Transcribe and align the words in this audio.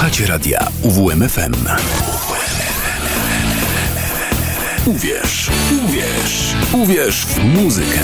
Słuchacie 0.00 0.26
radia 0.26 0.68
UWMFM. 0.82 1.54
Uwierz, 4.86 5.50
uwierz, 5.84 6.54
uwierz 6.72 7.26
w 7.26 7.44
muzykę. 7.44 8.00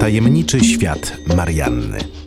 Tajemniczy 0.00 0.60
świat 0.64 1.12
Marianny. 1.36 2.21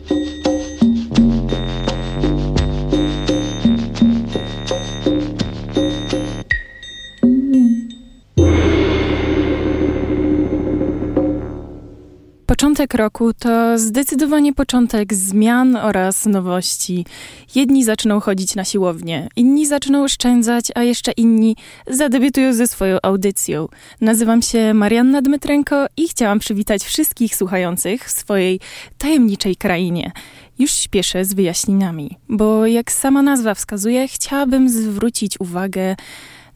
Początek 12.76 12.94
roku 12.94 13.32
to 13.32 13.78
zdecydowanie 13.78 14.54
początek 14.54 15.14
zmian 15.14 15.76
oraz 15.76 16.26
nowości. 16.26 17.06
Jedni 17.54 17.84
zaczną 17.84 18.20
chodzić 18.20 18.54
na 18.54 18.64
siłownię, 18.64 19.28
inni 19.36 19.66
zaczną 19.66 20.04
oszczędzać, 20.04 20.64
a 20.74 20.82
jeszcze 20.82 21.12
inni 21.12 21.56
zadebiutują 21.86 22.54
ze 22.54 22.66
swoją 22.66 22.98
audycją. 23.02 23.68
Nazywam 24.00 24.42
się 24.42 24.74
Marianna 24.74 25.22
Dmytrenko 25.22 25.86
i 25.96 26.08
chciałam 26.08 26.38
przywitać 26.38 26.84
wszystkich 26.84 27.36
słuchających 27.36 28.04
w 28.04 28.10
swojej 28.10 28.60
tajemniczej 28.98 29.56
krainie. 29.56 30.12
Już 30.58 30.72
śpieszę 30.72 31.24
z 31.24 31.34
wyjaśnieniami, 31.34 32.10
bo 32.28 32.66
jak 32.66 32.92
sama 32.92 33.22
nazwa 33.22 33.54
wskazuje, 33.54 34.08
chciałabym 34.08 34.68
zwrócić 34.68 35.40
uwagę 35.40 35.96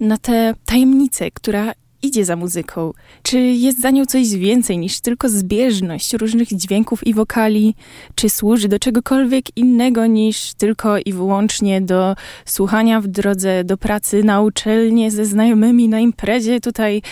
na 0.00 0.18
tę 0.18 0.54
tajemnicę, 0.64 1.30
która 1.30 1.72
idzie 2.02 2.24
za 2.24 2.36
muzyką? 2.36 2.92
Czy 3.22 3.38
jest 3.40 3.80
za 3.80 3.90
nią 3.90 4.06
coś 4.06 4.30
więcej 4.30 4.78
niż 4.78 5.00
tylko 5.00 5.28
zbieżność 5.28 6.12
różnych 6.12 6.48
dźwięków 6.48 7.06
i 7.06 7.14
wokali? 7.14 7.74
Czy 8.14 8.30
służy 8.30 8.68
do 8.68 8.78
czegokolwiek 8.78 9.56
innego 9.56 10.06
niż 10.06 10.54
tylko 10.54 10.98
i 10.98 11.12
wyłącznie 11.12 11.80
do 11.80 12.14
słuchania 12.44 13.00
w 13.00 13.06
drodze 13.06 13.64
do 13.64 13.76
pracy 13.76 14.24
na 14.24 14.40
uczelnię 14.40 15.10
ze 15.10 15.24
znajomymi 15.24 15.88
na 15.88 16.00
imprezie? 16.00 16.60
Tutaj 16.60 17.02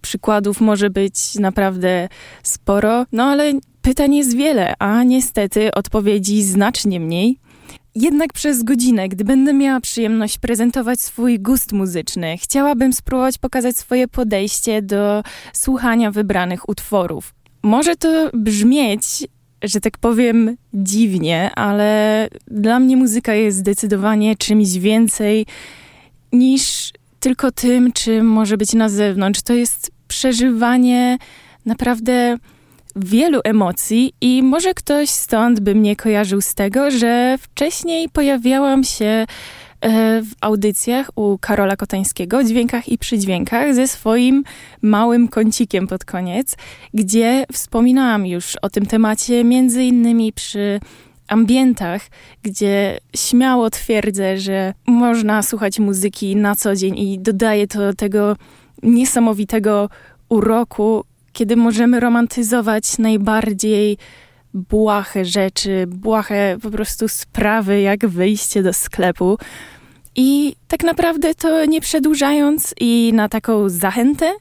przykładów 0.00 0.60
może 0.60 0.90
być 0.90 1.34
naprawdę 1.34 2.08
sporo, 2.42 3.06
no 3.12 3.24
ale 3.24 3.52
pytań 3.82 4.14
jest 4.14 4.36
wiele, 4.36 4.74
a 4.78 5.02
niestety 5.02 5.74
odpowiedzi 5.74 6.42
znacznie 6.42 7.00
mniej. 7.00 7.38
Jednak 7.98 8.32
przez 8.32 8.62
godzinę, 8.62 9.08
gdy 9.08 9.24
będę 9.24 9.54
miała 9.54 9.80
przyjemność 9.80 10.38
prezentować 10.38 11.00
swój 11.00 11.40
gust 11.40 11.72
muzyczny, 11.72 12.36
chciałabym 12.38 12.92
spróbować 12.92 13.38
pokazać 13.38 13.76
swoje 13.76 14.08
podejście 14.08 14.82
do 14.82 15.22
słuchania 15.52 16.10
wybranych 16.10 16.68
utworów. 16.68 17.34
Może 17.62 17.96
to 17.96 18.30
brzmieć, 18.34 19.02
że 19.62 19.80
tak 19.80 19.98
powiem, 19.98 20.56
dziwnie, 20.74 21.50
ale 21.54 22.28
dla 22.48 22.78
mnie 22.78 22.96
muzyka 22.96 23.34
jest 23.34 23.58
zdecydowanie 23.58 24.36
czymś 24.36 24.72
więcej 24.72 25.46
niż 26.32 26.92
tylko 27.20 27.52
tym, 27.52 27.92
czym 27.92 28.26
może 28.26 28.56
być 28.56 28.72
na 28.72 28.88
zewnątrz. 28.88 29.42
To 29.42 29.52
jest 29.52 29.90
przeżywanie 30.08 31.18
naprawdę 31.66 32.38
wielu 32.96 33.40
emocji 33.44 34.12
i 34.20 34.42
może 34.42 34.74
ktoś 34.74 35.10
stąd 35.10 35.60
by 35.60 35.74
mnie 35.74 35.96
kojarzył 35.96 36.40
z 36.40 36.54
tego, 36.54 36.90
że 36.90 37.36
wcześniej 37.40 38.08
pojawiałam 38.08 38.84
się 38.84 39.04
e, 39.04 39.26
w 40.22 40.30
audycjach 40.40 41.10
u 41.16 41.38
Karola 41.38 41.76
Kotańskiego, 41.76 42.44
dźwiękach 42.44 42.88
i 42.88 42.98
przydźwiękach 42.98 43.74
ze 43.74 43.88
swoim 43.88 44.44
małym 44.82 45.28
kącikiem 45.28 45.86
pod 45.86 46.04
koniec, 46.04 46.56
gdzie 46.94 47.44
wspominałam 47.52 48.26
już 48.26 48.56
o 48.62 48.70
tym 48.70 48.86
temacie 48.86 49.44
między 49.44 49.84
innymi 49.84 50.32
przy 50.32 50.80
ambientach, 51.28 52.02
gdzie 52.42 52.98
śmiało 53.16 53.70
twierdzę, 53.70 54.38
że 54.38 54.74
można 54.86 55.42
słuchać 55.42 55.78
muzyki 55.78 56.36
na 56.36 56.54
co 56.54 56.76
dzień 56.76 56.98
i 56.98 57.18
dodaje 57.18 57.66
to 57.66 57.92
tego 57.94 58.36
niesamowitego 58.82 59.88
uroku 60.28 61.04
kiedy 61.36 61.56
możemy 61.56 62.00
romantyzować 62.00 62.98
najbardziej 62.98 63.98
błahe 64.54 65.24
rzeczy, 65.24 65.84
błahe 65.86 66.56
po 66.62 66.70
prostu 66.70 67.08
sprawy, 67.08 67.80
jak 67.80 68.06
wyjście 68.06 68.62
do 68.62 68.72
sklepu. 68.72 69.38
I 70.14 70.56
tak 70.68 70.82
naprawdę 70.82 71.34
to 71.34 71.64
nie 71.64 71.80
przedłużając 71.80 72.74
i 72.80 73.12
na 73.14 73.28
taką 73.28 73.68
zachętę, 73.68 74.32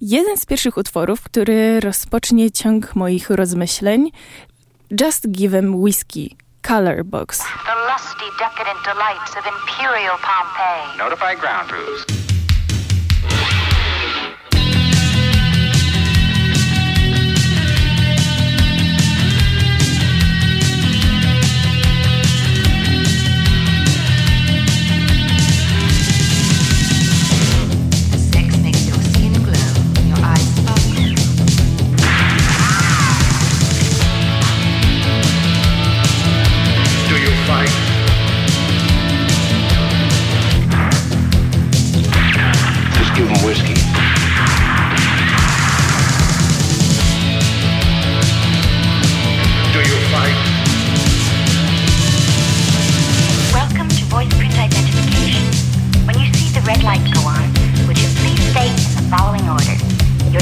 jeden 0.00 0.36
z 0.36 0.46
pierwszych 0.46 0.76
utworów, 0.76 1.22
który 1.22 1.80
rozpocznie 1.80 2.50
ciąg 2.50 2.94
moich 2.94 3.30
rozmyśleń, 3.30 4.10
Just 5.00 5.30
Give 5.30 5.54
'em 5.54 5.74
Whiskey, 5.74 6.36
Color 6.62 7.04
Box. 7.04 7.38
The 7.38 7.76
lusty, 7.92 8.26
decadent 8.38 8.80
delights 8.84 9.32
of 9.38 9.44
Imperial 9.54 10.18
Pompeii. 10.28 10.98
Notify 10.98 11.36
ground 11.40 11.68
crews. 11.68 12.23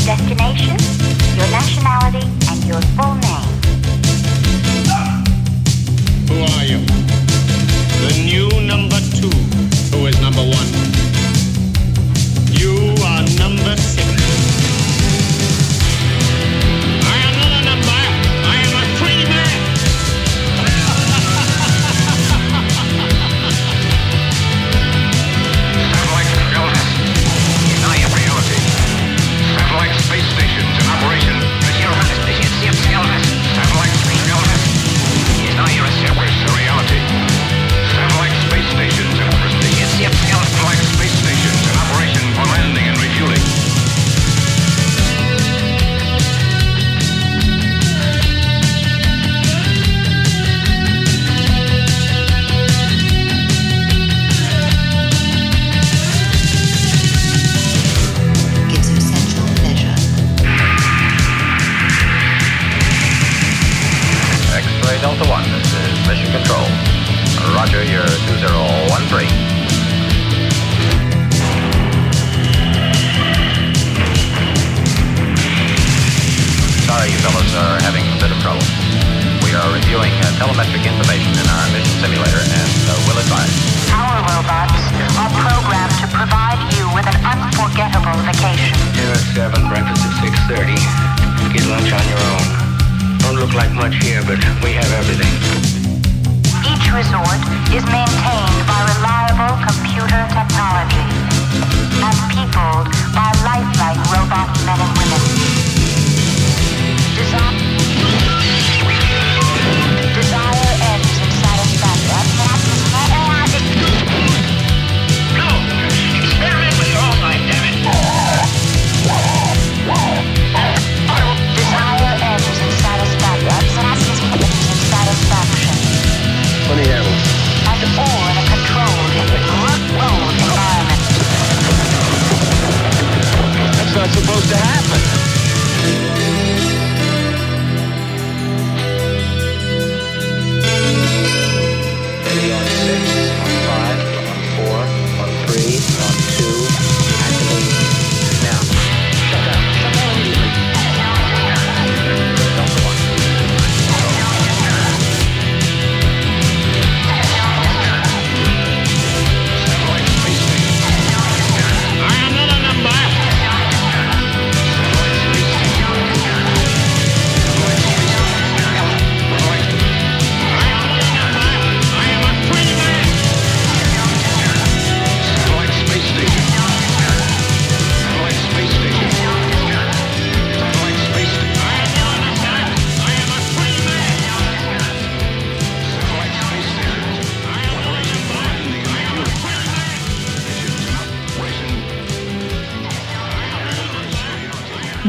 destination, 0.04 0.76
your 1.36 1.48
nationality, 1.50 2.26
and 2.50 2.64
your 2.64 2.80
full 2.96 3.14
name. 3.22 3.48
Who 6.28 6.42
are 6.42 6.64
you? 6.64 6.80
The 8.02 8.12
new 8.24 8.48
number 8.66 8.98
two. 9.14 9.30
Who 9.96 10.06
is 10.06 10.20
number 10.20 10.42
one? 10.42 10.81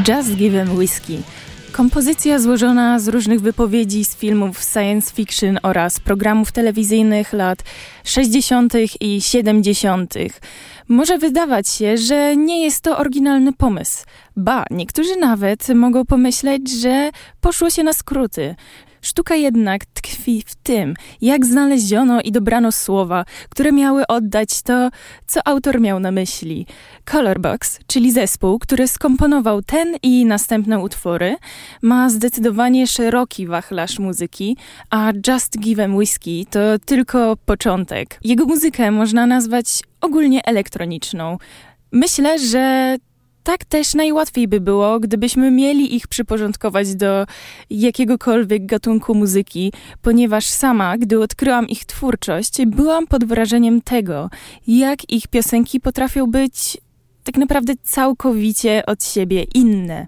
Just 0.08 0.36
Give 0.36 0.54
Em 0.54 0.76
Whiskey. 0.76 1.22
Kompozycja 1.72 2.38
złożona 2.38 2.98
z 2.98 3.08
różnych 3.08 3.40
wypowiedzi 3.40 4.04
z 4.04 4.16
filmów 4.16 4.62
science 4.62 5.14
fiction 5.14 5.58
oraz 5.62 6.00
programów 6.00 6.52
telewizyjnych 6.52 7.32
lat 7.32 7.58
60. 8.04 8.72
i 9.00 9.20
70. 9.22 10.14
Może 10.88 11.18
wydawać 11.18 11.68
się, 11.68 11.96
że 11.96 12.36
nie 12.36 12.64
jest 12.64 12.80
to 12.80 12.98
oryginalny 12.98 13.52
pomysł. 13.52 14.04
Ba, 14.36 14.64
niektórzy 14.70 15.16
nawet 15.16 15.68
mogą 15.68 16.04
pomyśleć, 16.04 16.70
że 16.70 17.10
poszło 17.40 17.70
się 17.70 17.82
na 17.82 17.92
skróty. 17.92 18.54
Sztuka 19.04 19.34
jednak 19.34 19.84
tkwi 19.84 20.42
w 20.46 20.54
tym, 20.54 20.94
jak 21.20 21.46
znaleziono 21.46 22.20
i 22.20 22.32
dobrano 22.32 22.72
słowa, 22.72 23.24
które 23.48 23.72
miały 23.72 24.06
oddać 24.06 24.62
to, 24.62 24.90
co 25.26 25.40
autor 25.48 25.80
miał 25.80 26.00
na 26.00 26.10
myśli. 26.10 26.66
Colorbox, 27.04 27.78
czyli 27.86 28.12
zespół, 28.12 28.58
który 28.58 28.88
skomponował 28.88 29.62
ten 29.62 29.96
i 30.02 30.26
następne 30.26 30.78
utwory, 30.78 31.36
ma 31.82 32.10
zdecydowanie 32.10 32.86
szeroki 32.86 33.46
wachlarz 33.46 33.98
muzyki, 33.98 34.56
a 34.90 35.12
Just 35.28 35.58
Give 35.58 35.78
Em 35.78 35.96
Whiskey 35.96 36.46
to 36.50 36.60
tylko 36.84 37.36
początek. 37.36 38.18
Jego 38.24 38.44
muzykę 38.44 38.90
można 38.90 39.26
nazwać 39.26 39.82
ogólnie 40.00 40.44
elektroniczną. 40.44 41.38
Myślę, 41.92 42.38
że 42.38 42.96
tak 43.44 43.64
też 43.64 43.94
najłatwiej 43.94 44.48
by 44.48 44.60
było, 44.60 45.00
gdybyśmy 45.00 45.50
mieli 45.50 45.96
ich 45.96 46.08
przyporządkować 46.08 46.94
do 46.94 47.26
jakiegokolwiek 47.70 48.66
gatunku 48.66 49.14
muzyki, 49.14 49.72
ponieważ 50.02 50.46
sama, 50.46 50.98
gdy 50.98 51.20
odkryłam 51.20 51.68
ich 51.68 51.84
twórczość, 51.84 52.66
byłam 52.66 53.06
pod 53.06 53.24
wrażeniem 53.24 53.82
tego, 53.82 54.30
jak 54.66 55.12
ich 55.12 55.28
piosenki 55.28 55.80
potrafią 55.80 56.26
być 56.26 56.78
tak 57.24 57.36
naprawdę 57.36 57.72
całkowicie 57.82 58.86
od 58.86 59.04
siebie 59.04 59.42
inne. 59.42 60.06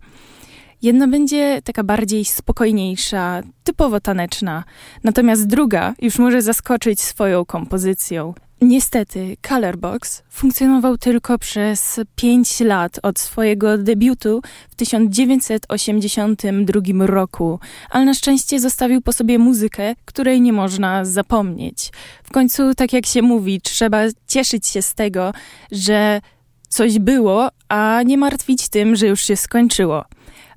Jedna 0.82 1.08
będzie 1.08 1.62
taka 1.64 1.84
bardziej 1.84 2.24
spokojniejsza, 2.24 3.42
typowo 3.64 4.00
taneczna, 4.00 4.64
natomiast 5.04 5.46
druga 5.46 5.94
już 6.02 6.18
może 6.18 6.42
zaskoczyć 6.42 7.00
swoją 7.00 7.44
kompozycją. 7.44 8.34
Niestety, 8.60 9.36
Colorbox 9.48 10.22
funkcjonował 10.30 10.98
tylko 10.98 11.38
przez 11.38 12.00
5 12.16 12.60
lat 12.60 12.98
od 13.02 13.18
swojego 13.18 13.78
debiutu 13.78 14.42
w 14.70 14.74
1982 14.74 17.06
roku, 17.06 17.60
ale 17.90 18.04
na 18.04 18.14
szczęście 18.14 18.60
zostawił 18.60 19.02
po 19.02 19.12
sobie 19.12 19.38
muzykę, 19.38 19.94
której 20.04 20.40
nie 20.40 20.52
można 20.52 21.04
zapomnieć. 21.04 21.90
W 22.24 22.30
końcu, 22.30 22.74
tak 22.74 22.92
jak 22.92 23.06
się 23.06 23.22
mówi, 23.22 23.60
trzeba 23.60 23.98
cieszyć 24.26 24.66
się 24.66 24.82
z 24.82 24.94
tego, 24.94 25.32
że 25.72 26.20
coś 26.68 26.98
było, 26.98 27.48
a 27.68 28.02
nie 28.06 28.18
martwić 28.18 28.68
tym, 28.68 28.96
że 28.96 29.06
już 29.06 29.22
się 29.22 29.36
skończyło. 29.36 30.04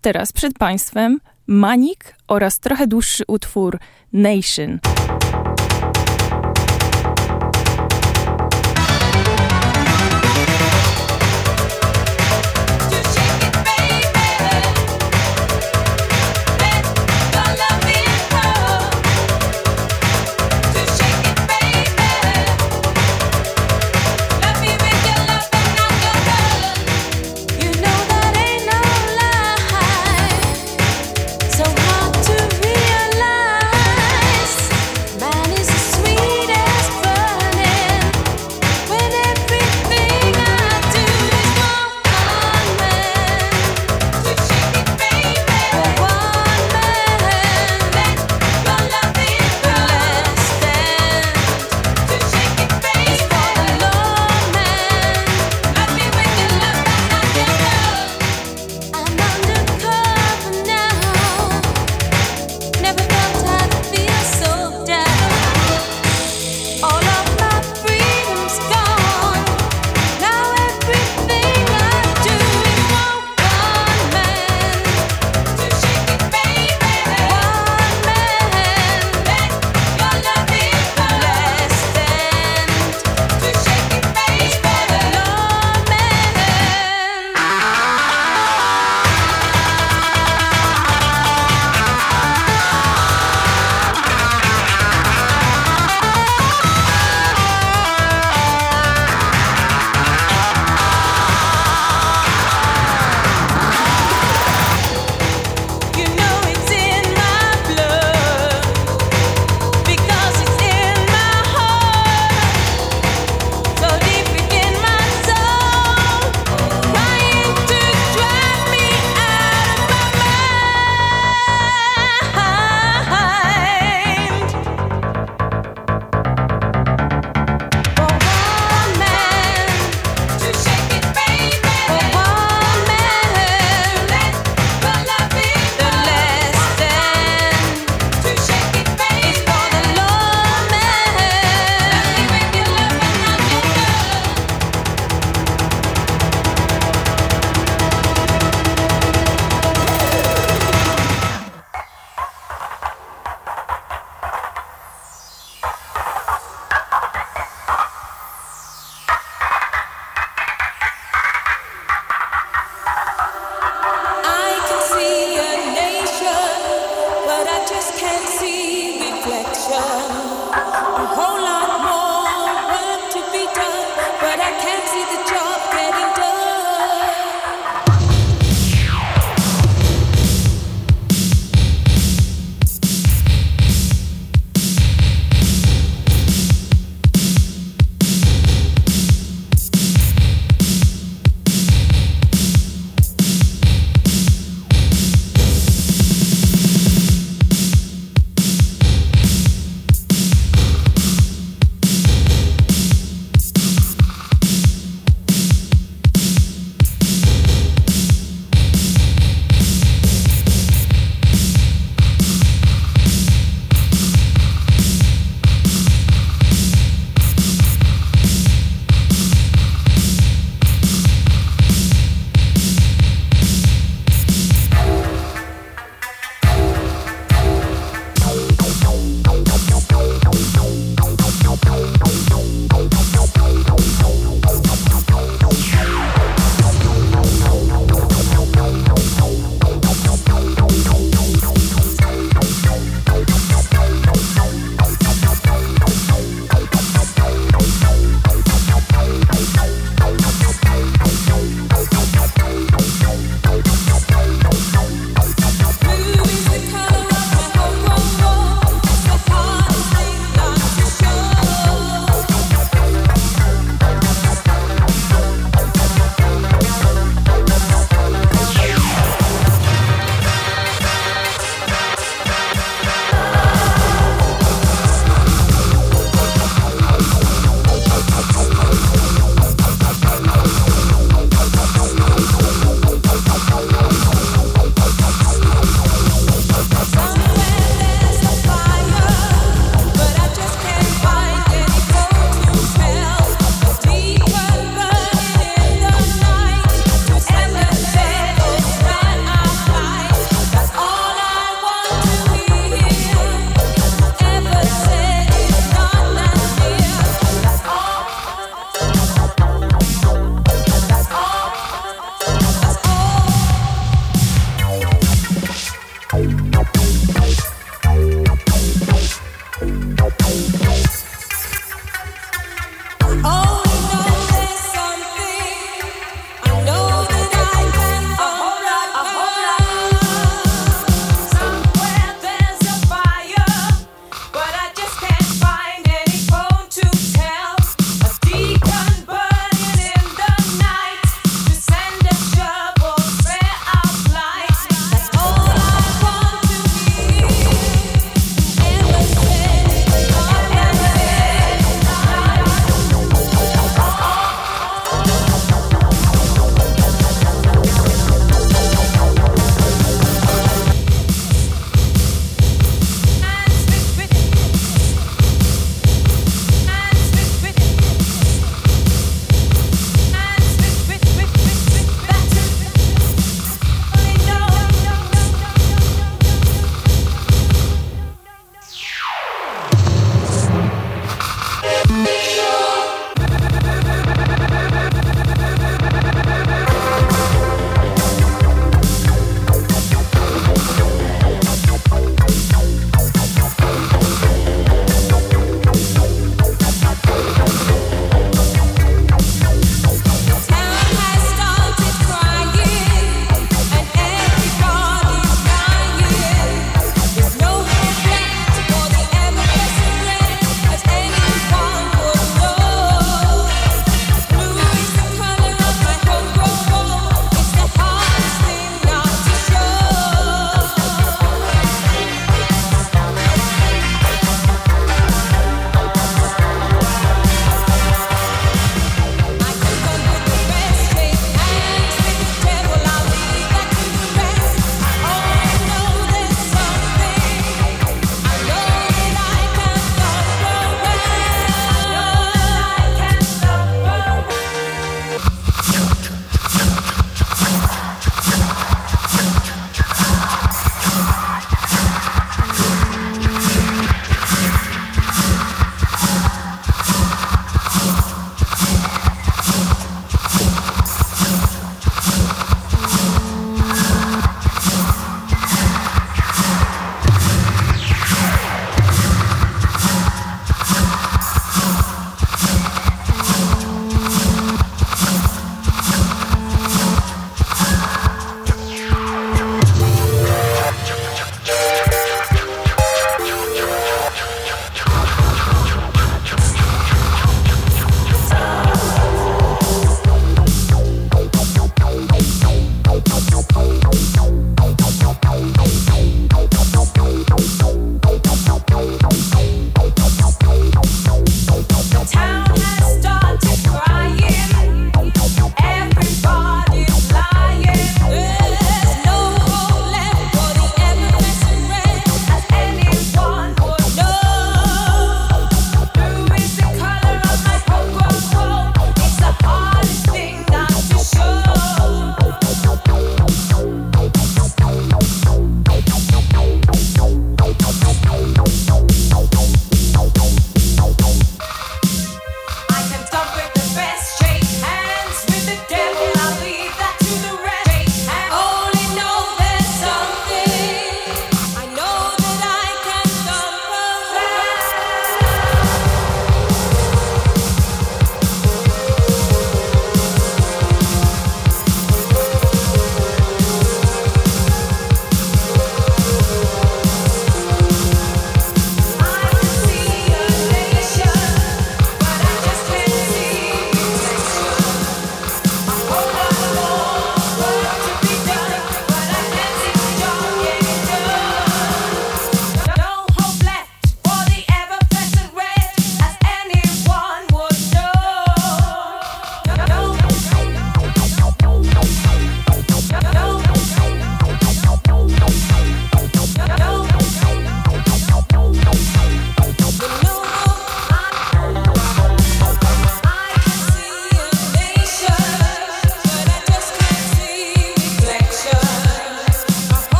Teraz 0.00 0.32
przed 0.32 0.58
Państwem 0.58 1.20
Manik 1.46 2.16
oraz 2.28 2.60
trochę 2.60 2.86
dłuższy 2.86 3.24
utwór 3.28 3.78
Nation. 4.12 4.78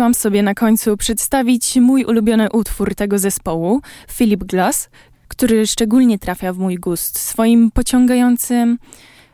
Pozwoliłam 0.00 0.14
sobie 0.14 0.42
na 0.42 0.54
końcu 0.54 0.96
przedstawić 0.96 1.76
mój 1.76 2.04
ulubiony 2.04 2.50
utwór 2.52 2.94
tego 2.94 3.18
zespołu, 3.18 3.80
Philip 4.12 4.44
Glass, 4.44 4.88
który 5.28 5.66
szczególnie 5.66 6.18
trafia 6.18 6.52
w 6.52 6.58
mój 6.58 6.76
gust 6.76 7.18
swoim 7.18 7.70
pociągającym, 7.70 8.78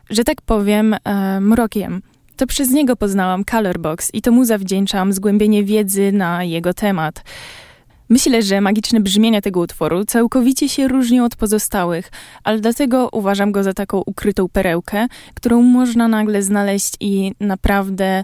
że 0.09 0.23
tak 0.23 0.41
powiem, 0.41 0.95
e, 1.03 1.39
mrokiem. 1.39 2.01
To 2.37 2.47
przez 2.47 2.69
niego 2.69 2.95
poznałam 2.95 3.43
Colorbox 3.45 4.13
i 4.13 4.21
to 4.21 4.31
mu 4.31 4.45
zawdzięczam 4.45 5.13
zgłębienie 5.13 5.63
wiedzy 5.63 6.11
na 6.11 6.43
jego 6.43 6.73
temat. 6.73 7.23
Myślę, 8.09 8.41
że 8.41 8.61
magiczne 8.61 8.99
brzmienia 8.99 9.41
tego 9.41 9.59
utworu 9.59 10.05
całkowicie 10.05 10.69
się 10.69 10.87
różnią 10.87 11.25
od 11.25 11.35
pozostałych, 11.35 12.11
ale 12.43 12.59
dlatego 12.59 13.09
uważam 13.11 13.51
go 13.51 13.63
za 13.63 13.73
taką 13.73 14.01
ukrytą 14.05 14.49
perełkę, 14.49 15.07
którą 15.35 15.61
można 15.61 16.07
nagle 16.07 16.43
znaleźć 16.43 16.93
i 16.99 17.31
naprawdę 17.39 18.23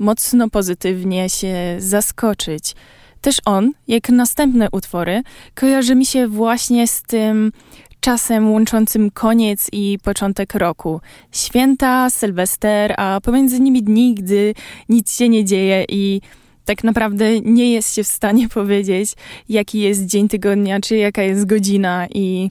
mocno 0.00 0.50
pozytywnie 0.50 1.28
się 1.28 1.54
zaskoczyć. 1.78 2.74
Też 3.20 3.36
on, 3.44 3.72
jak 3.88 4.08
następne 4.08 4.68
utwory, 4.72 5.22
kojarzy 5.54 5.94
mi 5.94 6.06
się 6.06 6.28
właśnie 6.28 6.86
z 6.88 7.02
tym 7.02 7.52
czasem 8.00 8.52
łączącym 8.52 9.10
koniec 9.10 9.68
i 9.72 9.98
początek 10.02 10.54
roku. 10.54 11.00
Święta, 11.32 12.10
Sylwester, 12.10 12.94
a 12.96 13.20
pomiędzy 13.22 13.60
nimi 13.60 13.82
dni, 13.82 14.14
gdy 14.14 14.54
nic 14.88 15.16
się 15.16 15.28
nie 15.28 15.44
dzieje 15.44 15.84
i 15.88 16.20
tak 16.64 16.84
naprawdę 16.84 17.40
nie 17.40 17.72
jest 17.72 17.94
się 17.94 18.04
w 18.04 18.08
stanie 18.08 18.48
powiedzieć, 18.58 19.12
jaki 19.48 19.80
jest 19.80 20.06
dzień 20.06 20.28
tygodnia, 20.28 20.80
czy 20.80 20.96
jaka 20.96 21.22
jest 21.22 21.46
godzina 21.46 22.06
i 22.14 22.50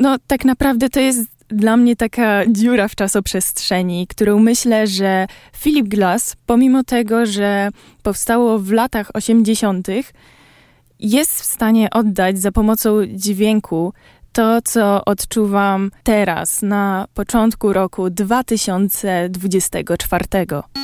no 0.00 0.16
tak 0.26 0.44
naprawdę 0.44 0.90
to 0.90 1.00
jest 1.00 1.20
dla 1.52 1.76
mnie 1.76 1.96
taka 1.96 2.46
dziura 2.46 2.88
w 2.88 2.94
czasoprzestrzeni, 2.94 4.06
którą 4.06 4.38
myślę, 4.38 4.86
że 4.86 5.26
Philip 5.56 5.88
Glass, 5.88 6.36
pomimo 6.46 6.84
tego, 6.84 7.26
że 7.26 7.68
powstało 8.02 8.58
w 8.58 8.70
latach 8.70 9.10
80., 9.14 9.88
jest 11.00 11.40
w 11.40 11.44
stanie 11.44 11.90
oddać 11.90 12.38
za 12.38 12.52
pomocą 12.52 13.06
dźwięku 13.06 13.92
to, 14.32 14.58
co 14.64 15.04
odczuwam 15.04 15.90
teraz, 16.02 16.62
na 16.62 17.06
początku 17.14 17.72
roku 17.72 18.10
2024. 18.10 20.81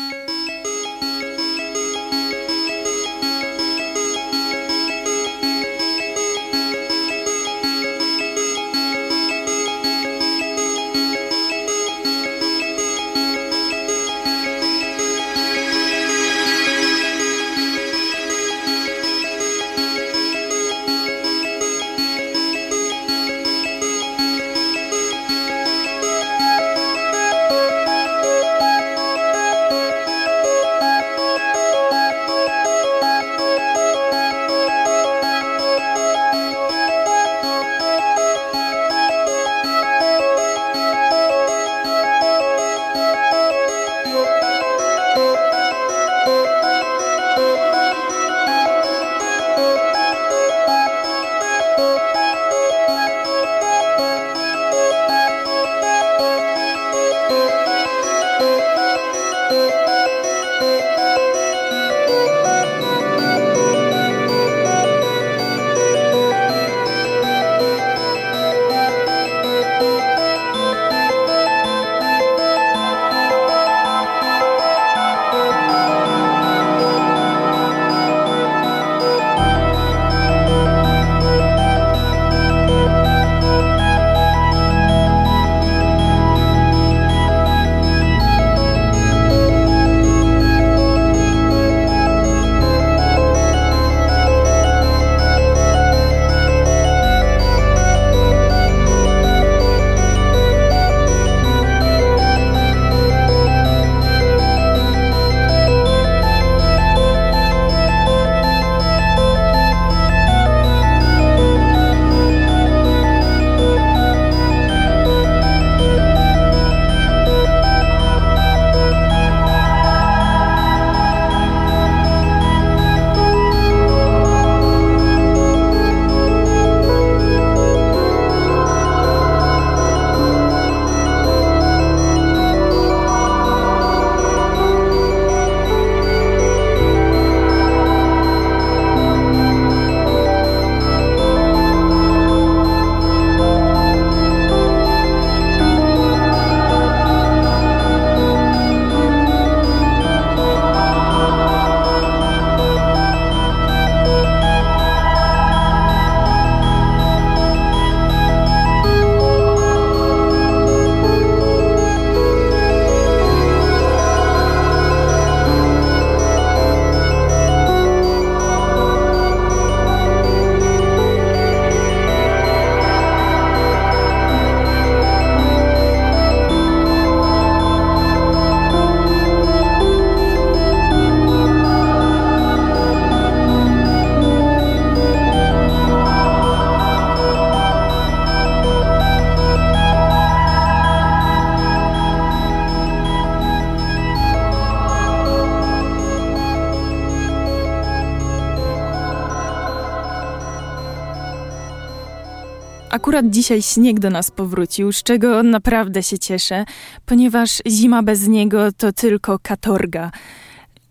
Akurat 203.09 203.31
dzisiaj 203.31 203.63
śnieg 203.63 204.01
do 204.01 204.11
nas 204.11 204.31
powrócił, 204.31 204.93
z 204.93 205.03
czego 205.03 205.43
naprawdę 205.43 206.03
się 206.03 206.19
cieszę, 206.19 206.65
ponieważ 207.07 207.63
zima 207.69 208.03
bez 208.03 208.29
niego 208.29 208.73
to 208.73 208.93
tylko 208.93 209.39
katorga. 209.39 210.11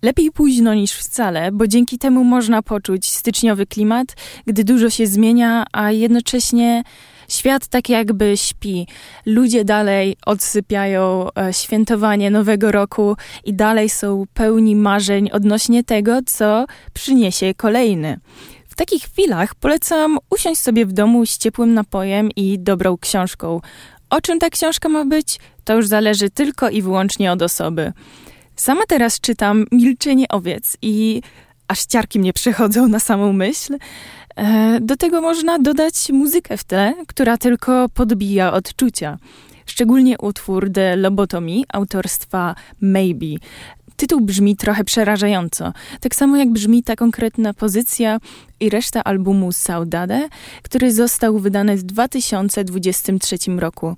Lepiej 0.01 0.31
późno 0.31 0.73
niż 0.73 0.91
wcale, 0.91 1.51
bo 1.51 1.67
dzięki 1.67 1.97
temu 1.97 2.23
można 2.23 2.61
poczuć 2.61 3.11
styczniowy 3.11 3.65
klimat, 3.65 4.07
gdy 4.45 4.63
dużo 4.63 4.89
się 4.89 5.07
zmienia, 5.07 5.65
a 5.71 5.91
jednocześnie 5.91 6.83
świat 7.29 7.67
tak 7.67 7.89
jakby 7.89 8.37
śpi. 8.37 8.87
Ludzie 9.25 9.65
dalej 9.65 10.15
odsypiają 10.25 11.27
e, 11.33 11.53
świętowanie 11.53 12.31
Nowego 12.31 12.71
Roku 12.71 13.15
i 13.45 13.53
dalej 13.53 13.89
są 13.89 14.23
pełni 14.33 14.75
marzeń 14.75 15.29
odnośnie 15.31 15.83
tego, 15.83 16.19
co 16.25 16.65
przyniesie 16.93 17.53
kolejny. 17.57 18.19
Takich 18.77 19.03
chwilach 19.03 19.55
polecam 19.55 20.17
usiąść 20.29 20.61
sobie 20.61 20.85
w 20.85 20.93
domu 20.93 21.25
z 21.25 21.37
ciepłym 21.37 21.73
napojem 21.73 22.29
i 22.35 22.59
dobrą 22.59 22.97
książką. 22.97 23.61
O 24.09 24.21
czym 24.21 24.39
ta 24.39 24.49
książka 24.49 24.89
ma 24.89 25.05
być, 25.05 25.39
to 25.63 25.75
już 25.75 25.87
zależy 25.87 26.29
tylko 26.29 26.69
i 26.69 26.81
wyłącznie 26.81 27.31
od 27.31 27.41
osoby. 27.41 27.93
Sama 28.55 28.81
teraz 28.87 29.19
czytam 29.19 29.65
Milczenie 29.71 30.27
owiec 30.27 30.77
i 30.81 31.21
aż 31.67 31.85
ciarki 31.85 32.19
mnie 32.19 32.33
przechodzą 32.33 32.87
na 32.87 32.99
samą 32.99 33.33
myśl. 33.33 33.77
E, 34.35 34.79
do 34.81 34.97
tego 34.97 35.21
można 35.21 35.59
dodać 35.59 36.09
muzykę 36.09 36.57
w 36.57 36.63
tle, 36.63 36.93
która 37.07 37.37
tylko 37.37 37.89
podbija 37.89 38.53
odczucia. 38.53 39.17
Szczególnie 39.65 40.17
utwór 40.17 40.71
The 40.73 40.95
Lobotomy 40.95 41.61
autorstwa 41.73 42.55
Maybe. 42.81 43.25
Tytuł 43.97 44.21
brzmi 44.21 44.55
trochę 44.55 44.83
przerażająco, 44.83 45.73
tak 45.99 46.15
samo 46.15 46.37
jak 46.37 46.49
brzmi 46.49 46.83
ta 46.83 46.95
konkretna 46.95 47.53
pozycja 47.53 48.19
i 48.59 48.69
reszta 48.69 49.03
albumu 49.03 49.51
Saudade, 49.51 50.29
który 50.63 50.93
został 50.93 51.39
wydany 51.39 51.77
w 51.77 51.83
2023 51.83 53.37
roku. 53.57 53.95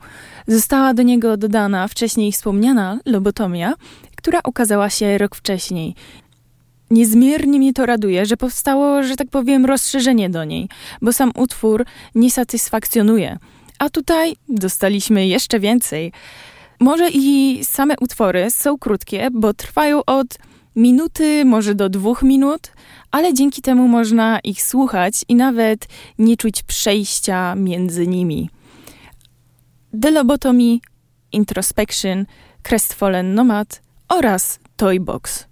Została 0.48 0.94
do 0.94 1.04
niego 1.04 1.38
dodana 1.38 1.88
wcześniej 1.88 2.32
wspomniana 2.32 3.00
lobotomia, 3.06 3.74
która 4.16 4.40
ukazała 4.48 4.90
się 4.90 5.18
rok 5.18 5.36
wcześniej. 5.36 5.96
Niezmiernie 6.92 7.60
mnie 7.60 7.74
to 7.74 7.86
raduje, 7.86 8.26
że 8.26 8.38
powstało, 8.38 9.04
że 9.04 9.16
tak 9.16 9.28
powiem, 9.30 9.66
rozszerzenie 9.66 10.30
do 10.30 10.44
niej, 10.44 10.70
bo 11.02 11.14
sam 11.14 11.32
utwór 11.36 11.86
nie 12.16 12.32
satysfakcjonuje. 12.32 13.38
A 13.80 13.90
tutaj 13.90 14.36
dostaliśmy 14.50 15.28
jeszcze 15.28 15.60
więcej. 15.60 16.12
Może 16.80 17.10
i 17.10 17.60
same 17.66 17.96
utwory 18.02 18.52
są 18.52 18.78
krótkie, 18.78 19.28
bo 19.32 19.54
trwają 19.54 20.06
od 20.06 20.38
minuty, 20.76 21.46
może 21.46 21.76
do 21.76 21.90
dwóch 21.90 22.24
minut, 22.24 22.72
ale 23.12 23.34
dzięki 23.34 23.62
temu 23.62 23.88
można 23.88 24.40
ich 24.40 24.64
słuchać 24.64 25.26
i 25.28 25.36
nawet 25.36 25.88
nie 26.20 26.38
czuć 26.38 26.64
przejścia 26.64 27.56
między 27.56 28.08
nimi. 28.08 28.50
The 30.02 30.12
Lobotomy, 30.12 30.80
Introspection, 31.32 32.26
Crestfallen 32.64 33.34
Nomad 33.34 33.82
oraz 34.10 34.60
Toybox. 34.76 35.46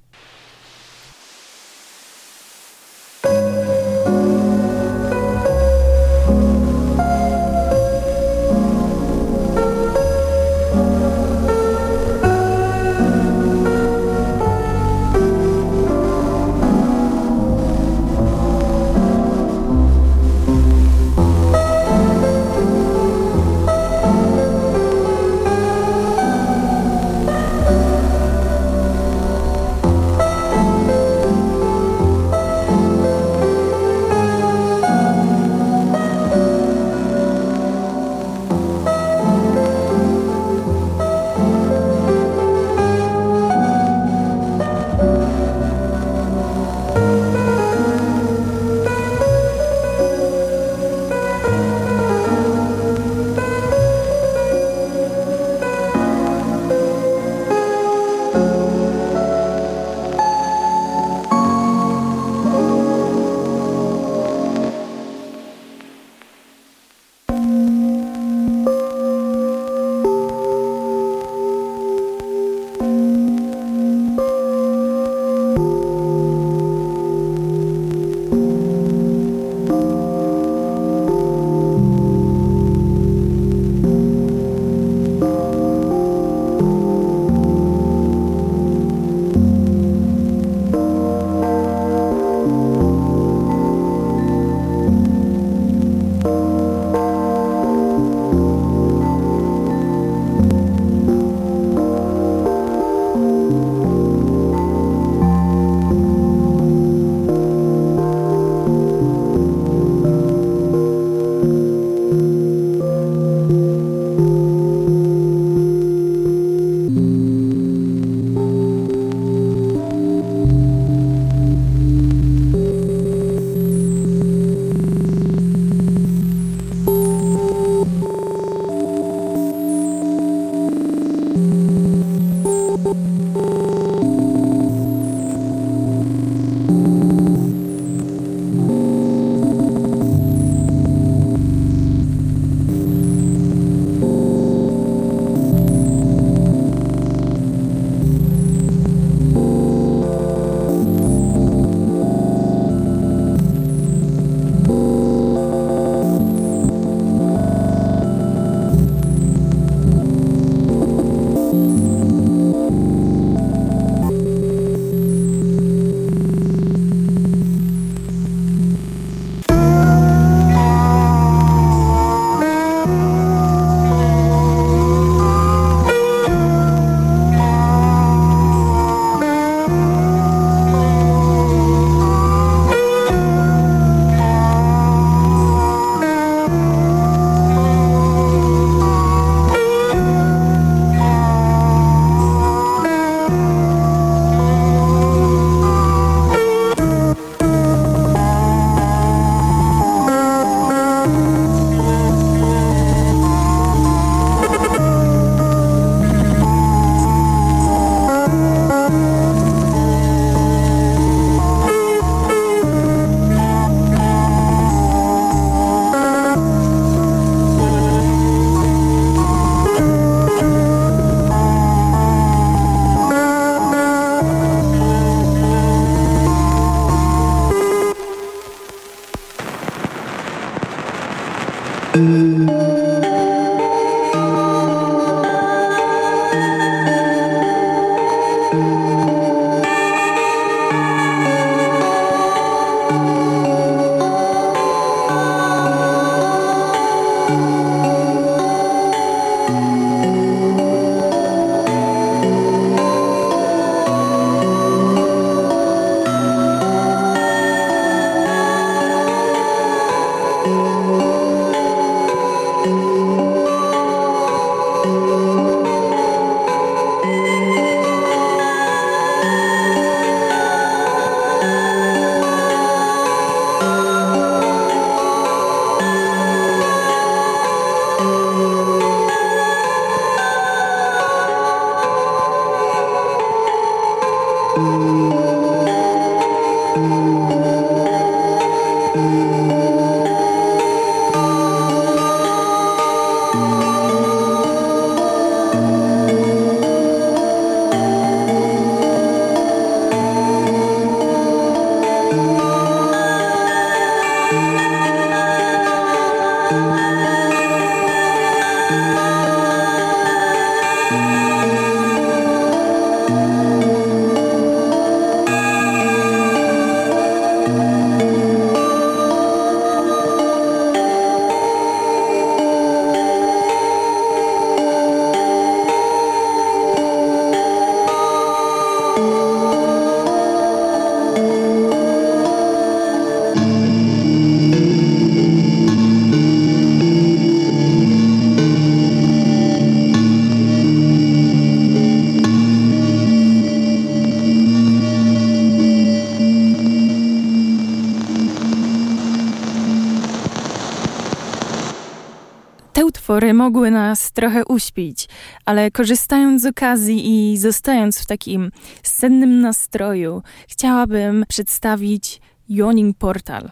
Mogły 353.47 353.71
nas 353.71 354.11
trochę 354.11 354.45
uśpić, 354.45 355.07
ale 355.45 355.71
korzystając 355.71 356.41
z 356.41 356.45
okazji 356.45 356.97
i 357.33 357.37
zostając 357.37 357.99
w 357.99 358.05
takim 358.05 358.51
sennym 358.83 359.39
nastroju, 359.39 360.21
chciałabym 360.47 361.25
przedstawić 361.27 362.21
Yawning 362.49 362.97
Portal. 362.97 363.51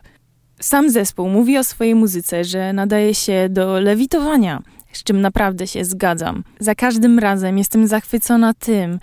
Sam 0.60 0.90
zespół 0.90 1.30
mówi 1.30 1.58
o 1.58 1.64
swojej 1.64 1.96
muzyce, 1.96 2.44
że 2.44 2.74
nadaje 2.74 3.16
się 3.16 3.48
do 3.50 3.80
lewitowania, 3.80 4.62
z 4.92 5.04
czym 5.04 5.22
naprawdę 5.22 5.68
się 5.68 5.86
zgadzam. 5.86 6.44
Za 6.60 6.76
każdym 6.76 7.20
razem 7.20 7.58
jestem 7.58 7.88
zachwycona 7.88 8.54
tym, 8.54 9.00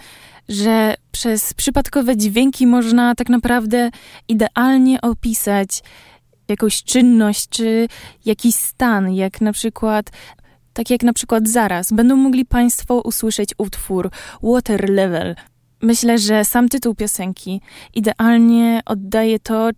że 0.49 0.95
przez 1.13 1.55
przypadkowe 1.55 2.17
dźwięki 2.17 2.67
można 2.67 3.15
tak 3.15 3.29
naprawdę 3.29 3.91
idealnie 4.29 5.01
opisać 5.01 5.83
jakąś 6.49 6.83
czynność 6.83 7.49
czy 7.49 7.89
jakiś 8.25 8.55
stan, 8.55 9.15
jak 9.15 9.41
na 9.41 9.53
przykład 9.53 10.11
tak 10.73 10.91
jak 10.91 11.03
na 11.03 11.13
przykład 11.13 11.49
zaraz 11.49 11.93
będą 11.93 12.17
mogli 12.17 12.45
Państwo 12.45 13.01
usłyszeć 13.01 13.51
utwór 13.59 14.11
Water 14.43 14.91
Level. 14.91 15.35
Myślę, 15.83 16.19
że 16.19 16.45
sam 16.45 16.69
tytuł 16.69 16.95
piosenki 16.95 17.61
idealnie 17.95 18.81
oddaje 18.87 19.39
to, 19.39 19.71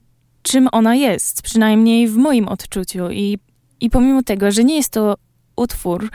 czym 0.43 0.69
ona 0.73 0.95
jest, 0.95 1.43
przynajmniej 1.43 2.09
w 2.09 2.17
moim 2.17 2.49
odczuciu. 2.49 3.11
I, 3.11 3.39
i 3.81 3.91
pomimo 3.91 4.23
tego, 4.23 4.51
że 4.51 4.65
nie 4.65 4.77
jest 4.77 4.91
to 4.91 5.15
utwór 5.57 6.11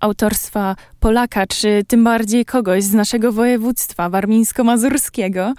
autorstwa 0.00 0.76
Polaka, 1.00 1.46
czy 1.46 1.82
tym 1.88 2.04
bardziej 2.04 2.44
kogoś 2.44 2.84
z 2.84 2.94
naszego 2.94 3.32
województwa 3.32 4.10
warmińsko-mazurskiego, 4.10 5.54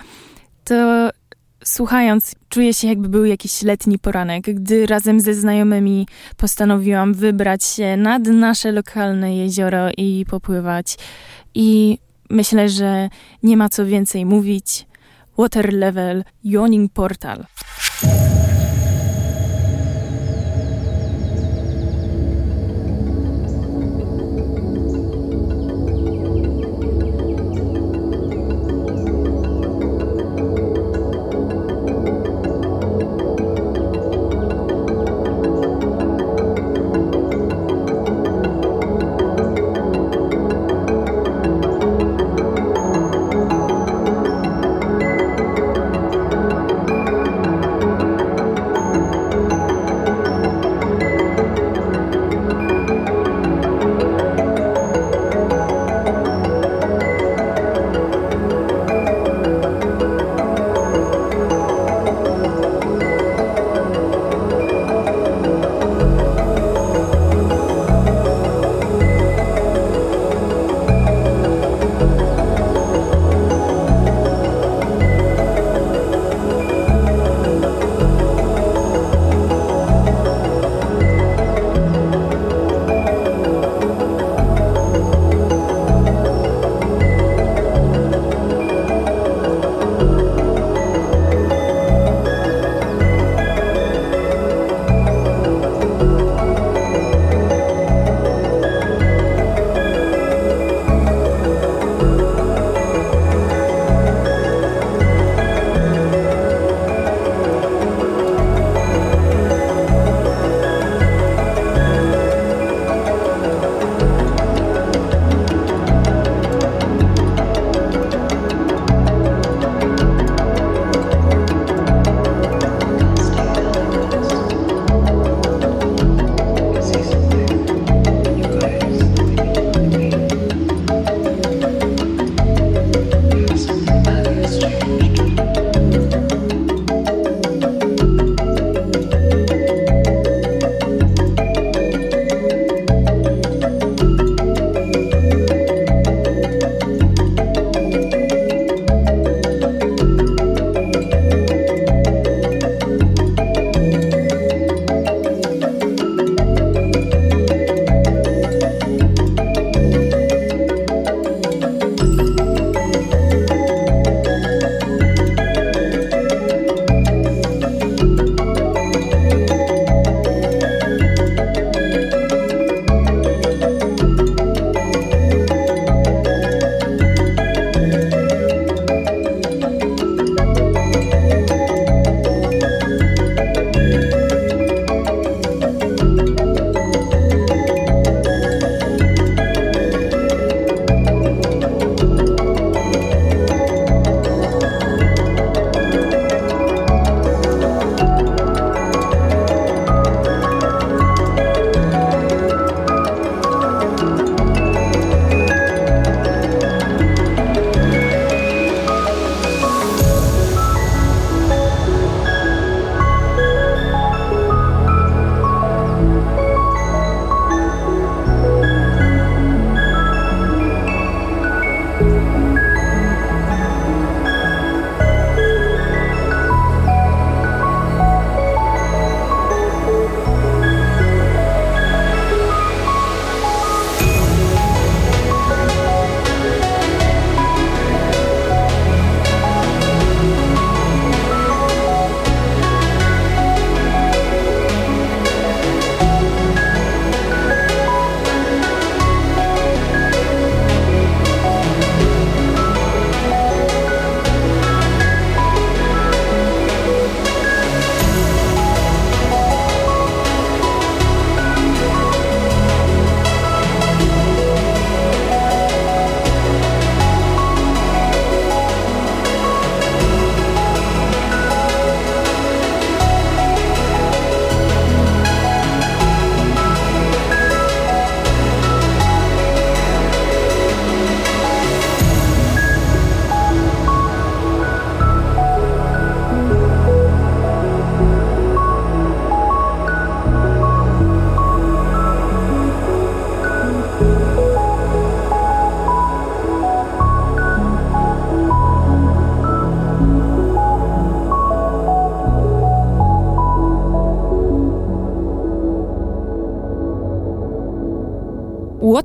to 0.64 1.10
słuchając, 1.68 2.36
czuję 2.50 2.74
się 2.74 2.88
jakby 2.88 3.10
był 3.10 3.26
jakiś 3.26 3.62
letni 3.62 4.00
poranek, 4.00 4.44
gdy 4.44 4.86
razem 4.86 5.20
ze 5.20 5.34
znajomymi 5.34 6.08
postanowiłam 6.38 7.14
wybrać 7.14 7.64
się 7.64 7.98
nad 7.98 8.28
nasze 8.28 8.72
lokalne 8.72 9.36
jezioro 9.36 9.90
i 9.98 10.26
popływać. 10.30 10.98
I 11.56 11.98
myślę, 12.30 12.70
że 12.70 13.10
nie 13.44 13.58
ma 13.58 13.70
co 13.70 13.86
więcej 13.86 14.26
mówić. 14.26 14.88
Water 15.38 15.74
Level 15.74 16.24
Yawning 16.44 16.94
Portal. 16.94 17.46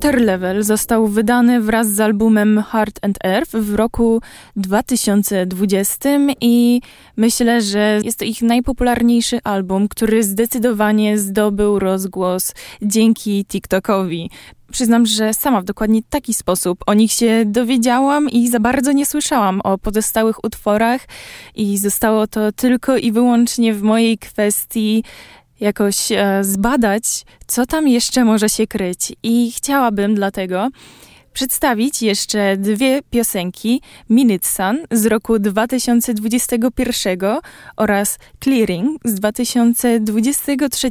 Water 0.02 0.20
Level 0.20 0.62
został 0.62 1.06
wydany 1.06 1.60
wraz 1.60 1.88
z 1.88 2.00
albumem 2.00 2.62
Heart 2.70 2.98
and 3.02 3.18
Earth 3.24 3.52
w 3.52 3.74
roku 3.74 4.22
2020 4.56 6.08
i 6.40 6.80
myślę, 7.16 7.60
że 7.60 8.00
jest 8.04 8.18
to 8.18 8.24
ich 8.24 8.42
najpopularniejszy 8.42 9.38
album, 9.44 9.88
który 9.88 10.22
zdecydowanie 10.22 11.18
zdobył 11.18 11.78
rozgłos 11.78 12.54
dzięki 12.82 13.44
TikTokowi. 13.44 14.30
Przyznam, 14.72 15.06
że 15.06 15.34
sama 15.34 15.60
w 15.60 15.64
dokładnie 15.64 16.00
taki 16.10 16.34
sposób 16.34 16.78
o 16.86 16.94
nich 16.94 17.12
się 17.12 17.42
dowiedziałam 17.46 18.28
i 18.28 18.48
za 18.48 18.60
bardzo 18.60 18.92
nie 18.92 19.06
słyszałam 19.06 19.60
o 19.60 19.78
pozostałych 19.78 20.44
utworach 20.44 21.00
i 21.54 21.78
zostało 21.78 22.26
to 22.26 22.52
tylko 22.52 22.96
i 22.96 23.12
wyłącznie 23.12 23.74
w 23.74 23.82
mojej 23.82 24.18
kwestii 24.18 25.04
jakoś 25.60 26.12
e, 26.12 26.38
zbadać, 26.44 27.04
co 27.46 27.66
tam 27.66 27.88
jeszcze 27.88 28.24
może 28.24 28.48
się 28.48 28.66
kryć. 28.66 29.12
I 29.22 29.52
chciałabym 29.52 30.14
dlatego 30.14 30.68
przedstawić 31.32 32.02
jeszcze 32.02 32.56
dwie 32.56 33.00
piosenki 33.10 33.80
Minute 34.10 34.48
Sun 34.48 34.78
z 34.90 35.06
roku 35.06 35.38
2021 35.38 37.18
oraz 37.76 38.18
Clearing 38.40 39.00
z 39.04 39.14
2023 39.14 40.90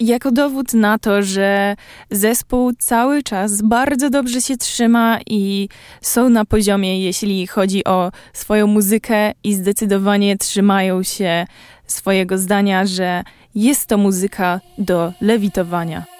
jako 0.00 0.30
dowód 0.30 0.74
na 0.74 0.98
to, 0.98 1.22
że 1.22 1.76
zespół 2.10 2.72
cały 2.78 3.22
czas 3.22 3.62
bardzo 3.62 4.10
dobrze 4.10 4.40
się 4.40 4.56
trzyma 4.56 5.18
i 5.26 5.68
są 6.00 6.28
na 6.28 6.44
poziomie, 6.44 7.04
jeśli 7.04 7.46
chodzi 7.46 7.84
o 7.84 8.12
swoją 8.32 8.66
muzykę 8.66 9.32
i 9.44 9.54
zdecydowanie 9.54 10.38
trzymają 10.38 11.02
się 11.02 11.46
swojego 11.92 12.38
zdania, 12.38 12.86
że 12.86 13.24
jest 13.54 13.88
to 13.88 13.98
muzyka 13.98 14.60
do 14.78 15.12
lewitowania. 15.20 16.11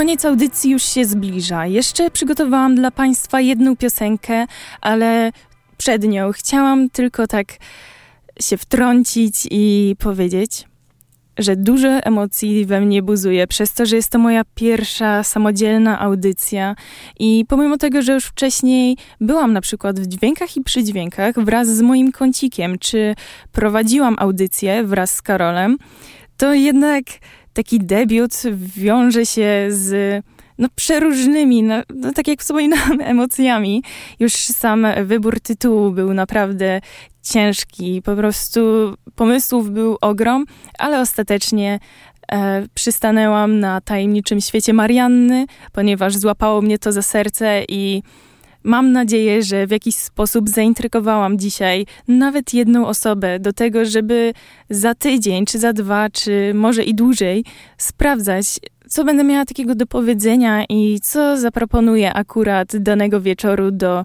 Koniec 0.00 0.24
audycji 0.24 0.70
już 0.70 0.82
się 0.82 1.04
zbliża. 1.04 1.66
Jeszcze 1.66 2.10
przygotowałam 2.10 2.74
dla 2.74 2.90
Państwa 2.90 3.40
jedną 3.40 3.76
piosenkę, 3.76 4.46
ale 4.80 5.32
przed 5.76 6.04
nią 6.04 6.32
chciałam 6.32 6.90
tylko 6.90 7.26
tak 7.26 7.46
się 8.40 8.56
wtrącić 8.56 9.48
i 9.50 9.96
powiedzieć, 9.98 10.64
że 11.38 11.56
dużo 11.56 11.88
emocji 11.88 12.66
we 12.66 12.80
mnie 12.80 13.02
buzuje, 13.02 13.46
przez 13.46 13.72
to, 13.72 13.86
że 13.86 13.96
jest 13.96 14.10
to 14.10 14.18
moja 14.18 14.42
pierwsza 14.54 15.22
samodzielna 15.24 16.00
audycja. 16.00 16.74
I 17.18 17.44
pomimo 17.48 17.76
tego, 17.76 18.02
że 18.02 18.12
już 18.12 18.24
wcześniej 18.24 18.96
byłam 19.20 19.52
na 19.52 19.60
przykład 19.60 20.00
w 20.00 20.06
dźwiękach 20.06 20.56
i 20.56 20.64
przydźwiękach 20.64 21.34
wraz 21.44 21.68
z 21.68 21.80
moim 21.80 22.12
kącikiem, 22.12 22.78
czy 22.78 23.14
prowadziłam 23.52 24.16
audycję 24.18 24.84
wraz 24.84 25.14
z 25.14 25.22
Karolem, 25.22 25.76
to 26.36 26.54
jednak 26.54 27.04
taki 27.52 27.78
debiut 27.78 28.32
wiąże 28.76 29.26
się 29.26 29.66
z 29.68 30.22
no, 30.58 30.68
przeróżnymi, 30.74 31.62
no, 31.62 31.82
no, 31.94 32.12
tak 32.12 32.28
jak 32.28 32.40
wspominałam, 32.40 33.00
emocjami. 33.14 33.82
Już 34.20 34.32
sam 34.32 34.86
wybór 35.04 35.40
tytułu 35.40 35.90
był 35.90 36.14
naprawdę 36.14 36.80
ciężki. 37.22 38.02
Po 38.02 38.16
prostu 38.16 38.60
pomysłów 39.14 39.70
był 39.70 39.96
ogrom, 40.00 40.44
ale 40.78 41.00
ostatecznie 41.00 41.78
e, 42.32 42.66
przystanęłam 42.74 43.60
na 43.60 43.80
tajemniczym 43.80 44.40
świecie 44.40 44.72
Marianny, 44.72 45.46
ponieważ 45.72 46.16
złapało 46.16 46.62
mnie 46.62 46.78
to 46.78 46.92
za 46.92 47.02
serce 47.02 47.62
i 47.68 48.02
Mam 48.62 48.92
nadzieję, 48.92 49.42
że 49.42 49.66
w 49.66 49.70
jakiś 49.70 49.94
sposób 49.94 50.48
zaintrygowałam 50.48 51.38
dzisiaj 51.38 51.86
nawet 52.08 52.54
jedną 52.54 52.86
osobę 52.86 53.38
do 53.38 53.52
tego, 53.52 53.84
żeby 53.84 54.32
za 54.70 54.94
tydzień, 54.94 55.46
czy 55.46 55.58
za 55.58 55.72
dwa, 55.72 56.10
czy 56.10 56.52
może 56.54 56.84
i 56.84 56.94
dłużej 56.94 57.44
sprawdzać, 57.78 58.46
co 58.88 59.04
będę 59.04 59.24
miała 59.24 59.44
takiego 59.44 59.74
do 59.74 59.86
powiedzenia 59.86 60.64
i 60.68 61.00
co 61.02 61.36
zaproponuję 61.36 62.14
akurat 62.14 62.76
danego 62.76 63.20
wieczoru 63.20 63.70
do 63.70 64.04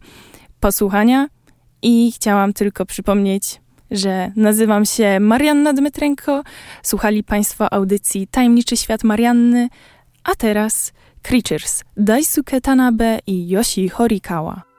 posłuchania. 0.59 1.27
I 1.81 2.11
chciałam 2.15 2.53
tylko 2.53 2.85
przypomnieć, 2.85 3.61
że 3.91 4.31
nazywam 4.35 4.85
się 4.85 5.19
Marianna 5.19 5.73
Dmytrenko. 5.73 6.43
Słuchali 6.83 7.23
Państwo 7.23 7.73
audycji 7.73 8.27
Tajemniczy 8.27 8.77
Świat 8.77 9.03
Marianny, 9.03 9.69
a 10.23 10.35
teraz 10.35 10.93
Creatures, 11.25 11.83
Daisuke 11.97 12.61
Tanabe 12.61 13.21
i 13.25 13.51
Yoshi 13.51 13.87
Horikawa. 13.89 14.74